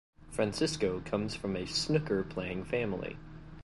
Francisco 0.31 0.99
comes 1.05 1.35
from 1.35 1.55
a 1.55 1.67
snooker-playing 1.67 2.63
family. 2.63 3.19